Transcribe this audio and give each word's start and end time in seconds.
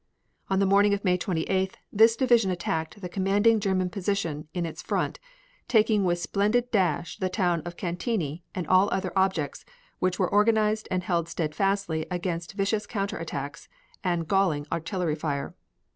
On 0.49 0.57
the 0.57 0.65
morning 0.65 0.95
of 0.95 1.03
May 1.05 1.15
28th 1.15 1.73
this 1.93 2.15
division 2.15 2.49
attacked 2.49 3.01
the 3.01 3.07
commanding 3.07 3.59
German 3.59 3.91
position 3.91 4.47
in 4.51 4.65
its 4.65 4.81
front, 4.81 5.19
taking 5.67 6.03
with 6.03 6.17
splendid 6.17 6.71
dash 6.71 7.17
the 7.19 7.29
town 7.29 7.61
of 7.65 7.77
Cantigny 7.77 8.41
and 8.55 8.65
all 8.65 8.89
other 8.91 9.13
objectives, 9.15 9.63
which 9.99 10.17
were 10.17 10.27
organized 10.33 10.87
and 10.89 11.03
held 11.03 11.29
steadfastly 11.29 12.07
against 12.09 12.53
vicious 12.53 12.87
counter 12.87 13.17
attacks 13.17 13.69
and 14.03 14.27
galling 14.27 14.65
artillery 14.71 15.13
fire. 15.13 15.53